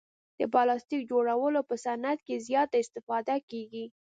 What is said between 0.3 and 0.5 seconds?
د